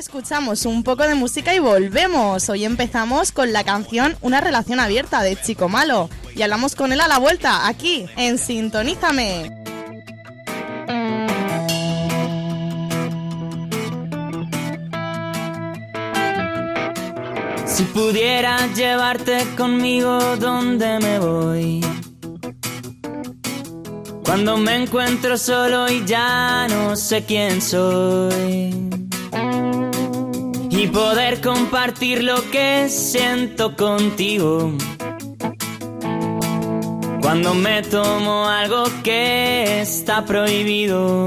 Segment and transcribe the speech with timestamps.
[0.00, 2.48] Escuchamos un poco de música y volvemos.
[2.48, 7.02] Hoy empezamos con la canción Una relación abierta de Chico Malo y hablamos con él
[7.02, 9.62] a la vuelta, aquí, en Sintonízame.
[17.66, 21.84] Si pudiera llevarte conmigo donde me voy.
[24.24, 28.99] Cuando me encuentro solo y ya no sé quién soy.
[30.80, 34.72] Y poder compartir lo que siento contigo.
[37.20, 41.26] Cuando me tomo algo que está prohibido.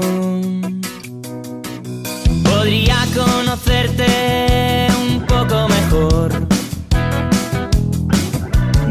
[2.42, 6.48] Podría conocerte un poco mejor.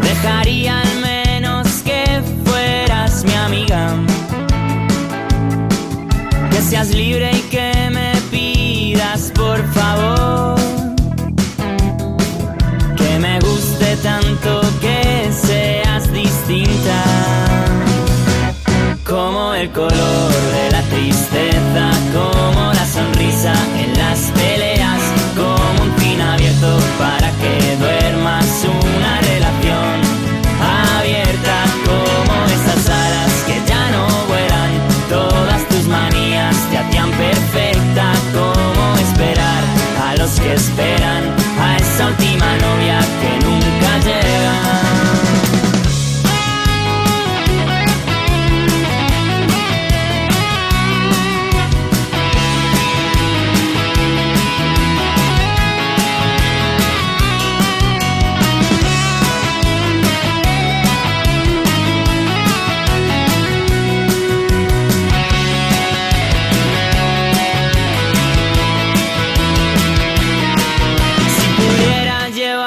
[0.01, 3.97] Dejaría al menos que fueras mi amiga.
[6.51, 7.72] Que seas libre y que
[19.63, 21.52] el color de la tristeza,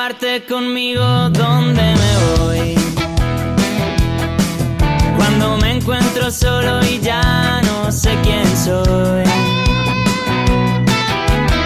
[0.06, 2.74] llevarte conmigo donde me voy.
[5.16, 9.24] Cuando me encuentro solo y ya no sé quién soy.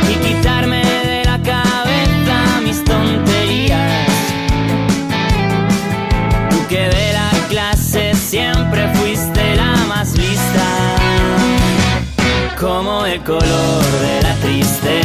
[0.09, 4.09] Y quitarme de la cabeza mis tonterías.
[6.51, 11.01] Tú que de la clase siempre fuiste la más lista
[12.59, 15.00] como el color de la tristeza,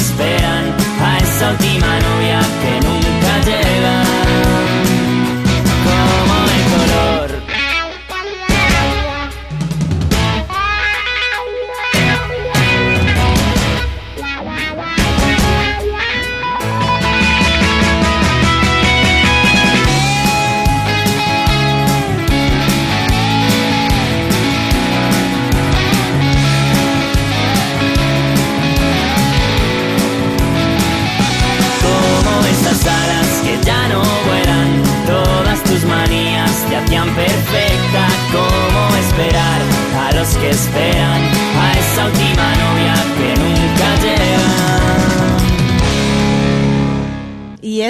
[0.00, 0.69] a
[40.36, 41.29] a los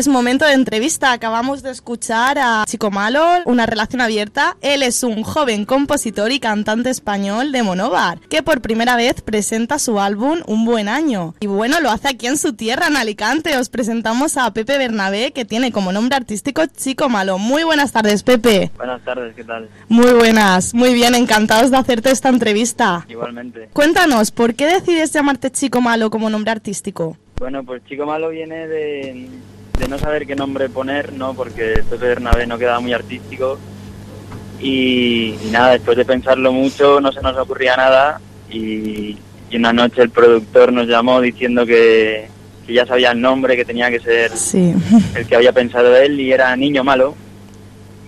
[0.01, 1.13] es momento de entrevista.
[1.13, 4.57] Acabamos de escuchar a Chico Malo, una relación abierta.
[4.63, 9.79] Él es un joven compositor y cantante español de Monóvar, que por primera vez presenta
[9.79, 11.35] su álbum Un Buen Año.
[11.41, 13.59] Y bueno, lo hace aquí en su tierra, en Alicante.
[13.59, 17.37] Os presentamos a Pepe Bernabé, que tiene como nombre artístico Chico Malo.
[17.37, 18.71] Muy buenas tardes, Pepe.
[18.79, 19.69] Buenas tardes, ¿qué tal?
[19.91, 23.05] Muy buenas, muy bien, encantados de hacerte esta entrevista.
[23.07, 23.69] Igualmente.
[23.75, 27.19] Cuéntanos, ¿por qué decides llamarte Chico Malo como nombre artístico?
[27.39, 29.29] Bueno, pues Chico Malo viene de,
[29.81, 31.35] de no saber qué nombre poner, ¿no?
[31.35, 33.59] Porque Pepe Bernabé no quedaba muy artístico.
[34.61, 38.21] Y, y nada, después de pensarlo mucho no se nos ocurría nada
[38.51, 39.17] y,
[39.51, 42.29] y una noche el productor nos llamó diciendo que,
[42.67, 44.75] que ya sabía el nombre, que tenía que ser Sí.
[45.15, 47.15] el que había pensado él y era Niño Malo.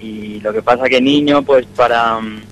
[0.00, 2.42] Y lo que pasa que Niño, pues para, mm,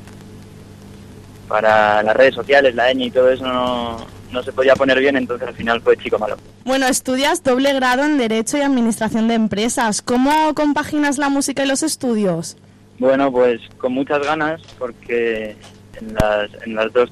[1.47, 3.99] para las redes sociales, la ñ y todo eso no,
[4.33, 6.37] no se podía poner bien, entonces al final fue Chico Malo.
[6.65, 10.03] Bueno, estudias doble grado en Derecho y Administración de Empresas.
[10.03, 12.57] ¿Cómo compaginas la música y los estudios?
[12.99, 15.57] Bueno, pues con muchas ganas, porque
[16.01, 17.11] en las, en las dos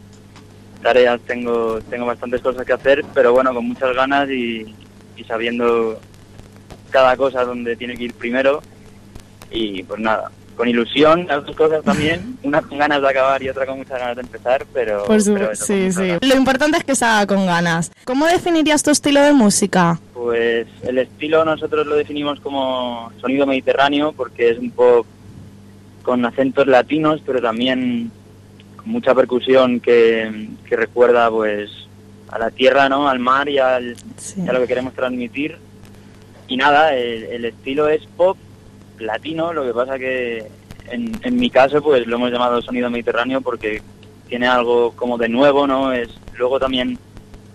[0.82, 4.74] tareas tengo, tengo bastantes cosas que hacer, pero bueno, con muchas ganas y,
[5.16, 5.98] y sabiendo
[6.90, 8.62] cada cosa donde tiene que ir primero.
[9.50, 13.48] Y pues nada, con ilusión, las dos cosas también, una con ganas de acabar y
[13.48, 15.04] otra con muchas ganas de empezar, pero...
[15.04, 16.14] Por su- pero sí, sí.
[16.20, 17.92] Lo importante es que se haga con ganas.
[18.04, 20.00] ¿Cómo definirías tu estilo de música?
[20.12, 25.06] Pues el estilo nosotros lo definimos como sonido mediterráneo porque es un pop
[26.02, 28.10] con acentos latinos, pero también
[28.76, 31.70] con mucha percusión que, que recuerda pues
[32.32, 33.08] a la tierra, ¿no?
[33.08, 34.42] Al mar y, al, Sí.
[34.44, 35.56] y a lo que queremos transmitir.
[36.48, 38.36] Y nada, el, el estilo es pop
[39.00, 40.46] latino, lo que pasa que
[40.90, 43.82] en, mi caso pues lo hemos llamado sonido mediterráneo porque
[44.28, 45.92] tiene algo como de nuevo, ¿no?
[45.92, 46.98] Es luego también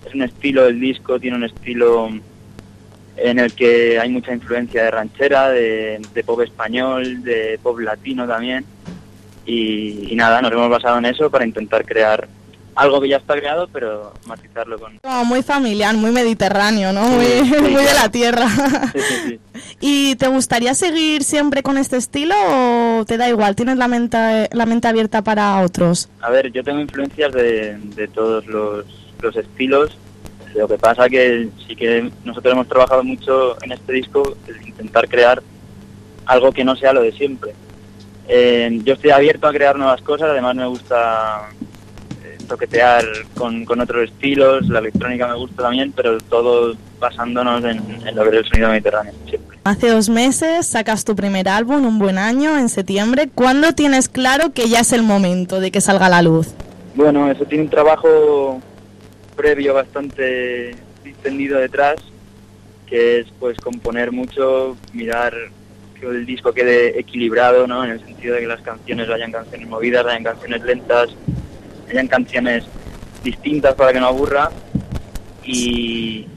[0.05, 2.09] es un estilo el disco, tiene un estilo
[3.17, 8.65] en el que hay mucha influencia de ranchera, de, pop español, de pop latino también.
[9.45, 12.27] Y nada, nos hemos basado en eso para intentar crear
[12.75, 14.97] algo que ya está creado, pero matizarlo con...
[14.99, 17.07] Como muy familiar, muy mediterráneo, ¿no?
[17.07, 18.47] Muy, Sí, sí, muy de la tierra.
[19.25, 19.39] Sí.
[19.79, 23.55] ¿Y te gustaría seguir siempre con este estilo o te da igual?
[23.55, 26.09] ¿Tienes la mente, la mente abierta para otros?
[26.21, 28.85] A ver, yo tengo influencias de, de todos los,
[29.21, 29.97] los estilos.
[30.55, 35.09] Lo que pasa que sí que nosotros hemos trabajado mucho en este disco, el intentar
[35.09, 35.41] crear
[36.25, 37.53] algo que no sea lo de siempre.
[38.27, 41.49] Eh, yo estoy abierto a crear nuevas cosas, además me gusta
[42.47, 43.05] toquetear
[43.35, 48.23] con, con otros estilos, la electrónica me gusta también, pero todo basándonos en, en lo
[48.23, 49.57] que es el sonido mediterráneo, siempre.
[49.63, 53.29] Hace dos meses sacas tu primer álbum, Un Buen Año, en septiembre.
[53.33, 56.53] ¿Cuándo tienes claro que ya es el momento de que salga a la luz?
[56.95, 58.61] Bueno, eso tiene un trabajo
[59.35, 60.71] previo bastante
[61.03, 61.95] extendido detrás,
[62.87, 65.33] que es pues componer mucho, mirar
[65.99, 67.83] que el disco quede equilibrado, ¿no?
[67.83, 71.09] En el sentido de que las canciones hayan canciones movidas, hayan canciones lentas,
[71.89, 72.63] hayan canciones
[73.23, 74.51] distintas para que no aburra.
[75.45, 76.27] Y,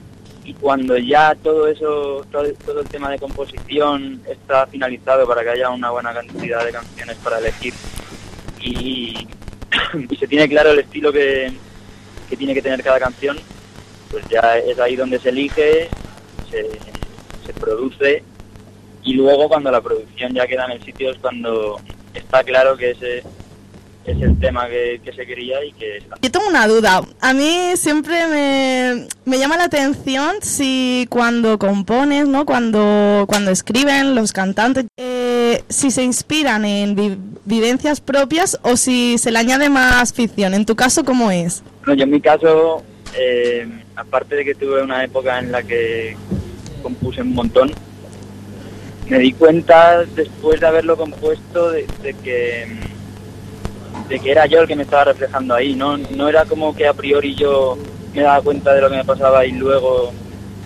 [0.61, 5.69] cuando ya todo eso, todo, todo el tema de composición está finalizado para que haya
[5.69, 7.75] una buena cantidad de canciones para elegir
[8.61, 9.29] y,
[10.09, 11.53] y se tiene claro el estilo que,
[12.29, 13.37] que tiene que tener cada canción,
[14.11, 15.89] pues ya es ahí donde se elige,
[16.51, 16.71] se,
[17.45, 18.23] se produce
[19.03, 21.81] y luego cuando la producción ya queda en el sitio es cuando
[22.13, 23.23] está claro que ese
[24.07, 25.99] es el tema que, que se quería y que.
[26.23, 27.03] Yo tengo una duda.
[27.21, 32.47] A mí siempre me, me llama la atención si cuando compones, ¿no?
[32.47, 39.19] Cuando, cuando escriben los cantantes, eh, si se inspiran en vi- vivencias propias o si
[39.19, 40.55] se le añade más ficción.
[40.55, 41.63] En tu caso, ¿cómo es?
[41.85, 42.83] Bueno, yo en mi caso,
[43.19, 43.67] eh,
[43.97, 46.17] aparte de que tuve una época en la que
[46.83, 47.73] compuse un montón,
[49.09, 52.67] me di cuenta después de haberlo compuesto de, de que
[54.09, 56.87] de que era yo el que me estaba reflejando ahí, no no era como que
[56.87, 57.77] a priori yo
[58.15, 60.13] me daba cuenta de lo que me pasaba y luego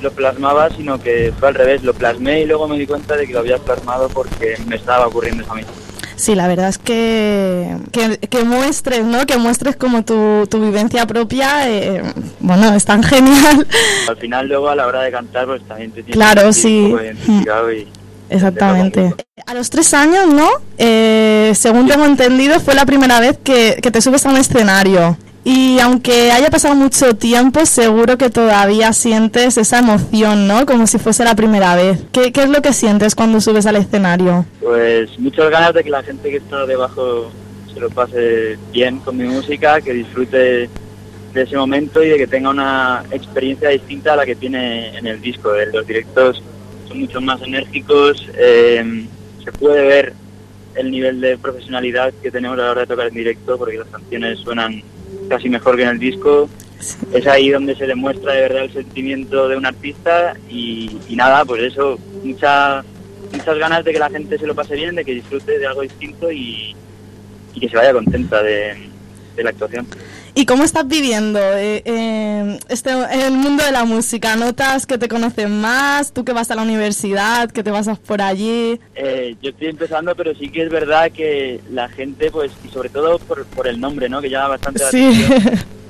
[0.00, 3.26] lo plasmaba, sino que fue al revés, lo plasmé y luego me di cuenta de
[3.26, 5.62] que lo había plasmado porque me estaba ocurriendo eso a mí.
[6.16, 9.25] Sí, la verdad es que, que, que muestres, ¿no?
[9.25, 12.02] Que muestres como tu, tu vivencia propia, eh,
[12.40, 13.66] bueno, es tan genial.
[14.08, 16.82] Al final luego a la hora de cantar pues también te tienes Claro, sí.
[16.84, 17.88] un poco identificado y
[18.31, 19.14] Exactamente.
[19.46, 20.48] A los tres años, ¿no?
[20.78, 25.17] Eh, según tengo entendido, fue la primera vez que, que te subes a un escenario.
[25.43, 30.67] Y aunque haya pasado mucho tiempo, seguro que todavía sientes esa emoción, ¿no?
[30.67, 31.99] Como si fuese la primera vez.
[32.12, 34.44] ¿Qué, qué es lo que sientes cuando subes al escenario?
[34.61, 37.31] Pues muchas ganas de que la gente que está debajo
[37.73, 40.69] se lo pase bien con mi música, que disfrute
[41.32, 45.07] de ese momento y de que tenga una experiencia distinta a la que tiene en
[45.07, 45.54] el disco.
[45.54, 46.42] Eh, Los directos
[46.87, 49.07] son mucho más enérgicos, eh,
[49.42, 50.12] se puede ver
[50.75, 53.89] el nivel de profesionalidad que tenemos a la hora de tocar en directo porque las
[53.89, 54.83] canciones suenan
[55.29, 56.49] casi mejor que en el disco.
[57.12, 61.45] Es ahí donde se demuestra de verdad el sentimiento de un artista y, y nada,
[61.45, 62.83] pues eso, mucha,
[63.33, 65.83] muchas ganas de que la gente se lo pase bien, de que disfrute de algo
[65.83, 66.75] distinto y,
[67.55, 68.89] y que se vaya contenta de,
[69.37, 69.87] de la actuación.
[70.34, 72.90] ¿Y cómo estás viviendo eh, eh, este,
[73.26, 74.37] el mundo de la música?
[74.37, 76.12] ¿Notas que te conocen más?
[76.12, 78.78] ¿Tú que vas a la universidad, que te vas por allí?
[78.94, 82.88] Eh, yo estoy empezando, pero sí que es verdad que la gente, pues, y sobre
[82.90, 84.20] todo por, por el nombre, ¿no?
[84.22, 85.04] Que llama bastante la Sí.
[85.25, 85.58] atención.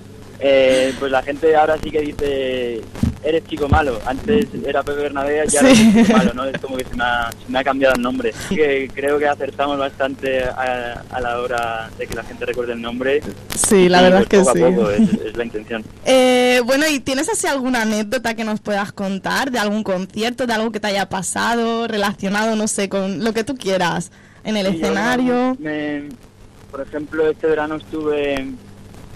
[0.42, 2.80] Eh, pues la gente ahora sí que dice,
[3.22, 3.98] eres chico malo.
[4.06, 5.90] Antes era Pepe Bernabé y ahora Sí.
[5.92, 6.44] eres chico malo, ¿no?
[6.44, 8.32] Es como que se me ha, se me ha cambiado el nombre.
[8.36, 12.72] Así que creo que acertamos bastante a, a la hora de que la gente recuerde
[12.72, 13.20] el nombre.
[13.54, 14.62] Sí, la Y, verdad es pues, que poco sí.
[14.62, 15.84] a poco es, es la intención.
[16.06, 20.52] Eh, bueno, ¿y tienes así alguna anécdota que nos puedas contar de algún concierto, de
[20.54, 24.10] algo que te haya pasado, relacionado, no sé, con lo que tú quieras,
[24.44, 25.56] en el Sí, yo, escenario?
[25.60, 26.08] me-
[26.70, 28.46] por ejemplo, este verano estuve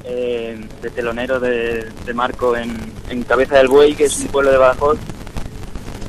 [0.04, 2.74] eh, de telonero de, de Marco en,
[3.08, 4.98] en Cabeza del Buey, que es un pueblo de Badajoz,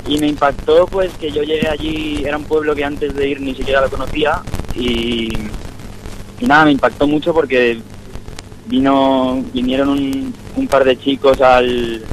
[0.07, 3.41] y me impactó pues que yo llegué allí, era un pueblo que antes de ir
[3.41, 4.41] ni siquiera lo conocía,
[4.75, 5.29] y,
[6.39, 7.79] y nada, me impactó mucho porque
[8.67, 12.03] vino vinieron un, un par de chicos al,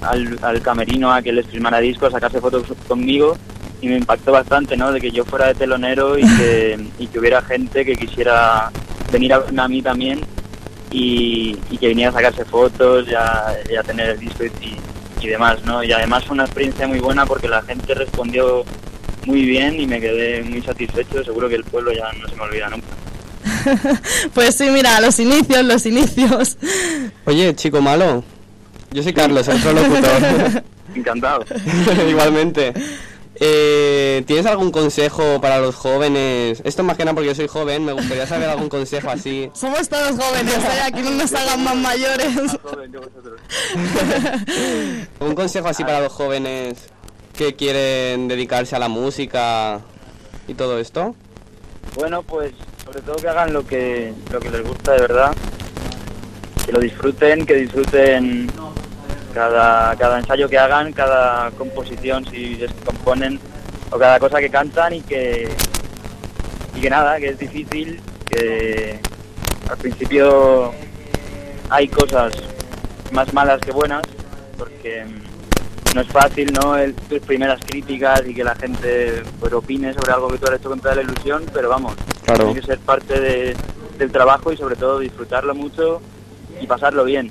[0.00, 3.36] al, al camerino a que les filmara discos, a sacarse fotos conmigo.
[3.80, 4.92] Y me impactó bastante, ¿no?
[4.92, 8.70] De que yo fuera de telonero y que, y que hubiera gente que quisiera
[9.10, 10.20] venir a a mí también
[10.92, 14.76] y, y que viniera a sacarse fotos y a, y a tener el disco y,
[15.24, 15.82] y demás, ¿no?
[15.82, 18.64] Y además fue una experiencia muy buena porque la gente respondió
[19.24, 21.24] muy bien y me quedé muy satisfecho.
[21.24, 22.86] Seguro que el pueblo ya no se me olvida nunca.
[24.34, 26.56] Pues sí, mira, los inicios, los inicios.
[27.24, 28.24] Oye, chico malo.
[28.90, 30.62] Yo soy Carlos, el otro locutor.
[30.94, 31.44] Encantado.
[32.08, 32.72] Igualmente.
[33.44, 36.62] Eh, ¿Tienes algún consejo para los jóvenes?
[36.64, 39.50] Esto más que nada porque yo soy joven, me gustaría saber algún consejo así.
[39.52, 40.80] Somos todos jóvenes, ¿eh?
[40.84, 42.28] Aquí no nos hagan más mayores.
[45.18, 46.78] Un consejo así para los jóvenes
[47.36, 49.80] que quieren dedicarse a la música
[50.46, 51.16] y todo esto.
[51.96, 52.52] Bueno, pues
[52.84, 55.34] sobre todo que hagan lo que, lo que les gusta de verdad,
[56.64, 58.48] que lo disfruten, que disfruten
[59.32, 63.40] cada, cada ensayo que hagan, cada composición si es que componen
[63.90, 65.48] o cada cosa que cantan y que,
[66.74, 68.98] y que nada, que es difícil, que
[69.70, 70.72] al principio
[71.70, 72.32] hay cosas
[73.12, 74.02] más malas que buenas,
[74.56, 76.76] porque mm, no es fácil, ¿no?
[76.76, 80.58] El- tus primeras críticas y que la gente pues opine sobre algo que tú has
[80.58, 82.44] hecho con toda la ilusión, pero vamos, Claro.
[82.46, 83.56] tiene que ser parte de-
[83.98, 86.00] del trabajo y sobre todo disfrutarlo mucho
[86.60, 87.30] y pasarlo bien.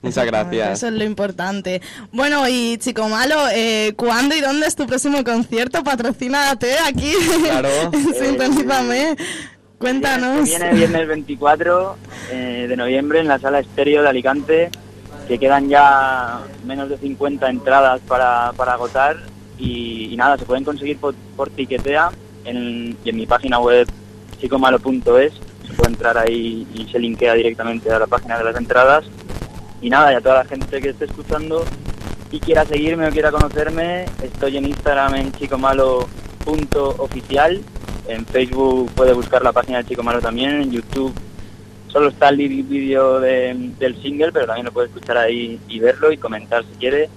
[0.00, 0.78] Muchas gracias.
[0.78, 1.82] Eso es lo importante.
[2.12, 5.82] Bueno, y chico malo, eh, ¿cuándo y dónde es tu próximo concierto?
[5.82, 7.12] Patrocínate aquí.
[7.42, 7.68] Claro.
[8.18, 9.16] Sintonízame.
[9.78, 10.44] Cuéntanos.
[10.44, 11.96] Viene viernes 24
[12.30, 14.70] eh, de noviembre en la sala estéreo de Alicante,
[15.26, 19.16] que quedan ya menos de 50 entradas para, para agotar
[19.58, 22.10] y, y nada, se pueden conseguir por, por Tiquetea
[22.44, 23.86] en, y en mi página web
[24.40, 25.32] chicomalo.es,
[25.66, 29.04] se puede entrar ahí y se linkea directamente a la página de las entradas.
[29.80, 31.64] Y nada, y a toda la gente que esté escuchando
[32.30, 37.60] y quiera seguirme o quiera conocerme, estoy en Instagram en chicomalo.oficial,
[38.08, 41.12] en Facebook puede buscar la página de Chico Malo también, en YouTube
[41.88, 46.12] solo está el vídeo de- del single, pero también lo puede escuchar ahí y verlo
[46.12, 47.08] y comentar si quiere.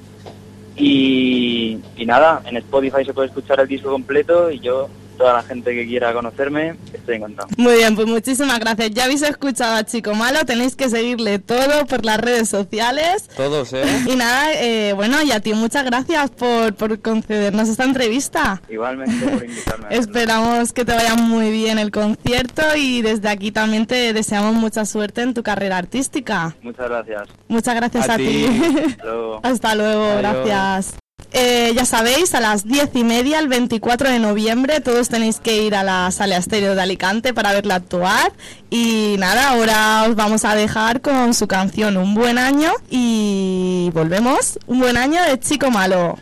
[0.77, 4.88] Y, y nada, en Spotify se puede escuchar el disco completo y yo,
[5.18, 7.48] toda la gente que quiera conocerme, estoy encantado.
[7.58, 8.91] Muy bien, pues muchísimas gracias.
[8.91, 13.30] Ya habéis escuchado a Chico Malo, tenéis que seguirle todo por las redes sociales.
[13.36, 13.84] Todos, ¿eh?
[14.08, 18.62] Y nada, eh, bueno, y a ti muchas gracias por, por concedernos esta entrevista.
[18.70, 19.88] Igualmente por invitarme.
[19.91, 24.86] Esperamos que te vaya muy bien el concierto y desde aquí también te deseamos mucha
[24.86, 26.56] suerte en tu carrera artística.
[26.62, 27.27] Muchas gracias.
[27.48, 28.25] Muchas gracias A a, ti.
[28.25, 28.46] ti.
[28.98, 29.39] Hasta luego.
[29.44, 30.22] Hasta luego, Adiós.
[30.22, 31.00] gracias.
[31.34, 35.64] Eh, ya sabéis, a las diez y media, el 24 de noviembre, todos tenéis que
[35.64, 38.34] ir a la sala estéreo de Alicante para verla actuar.
[38.70, 44.60] Y nada, ahora os vamos a dejar con su canción Un buen año y volvemos.
[44.68, 46.18] Un buen año de Chico Malo.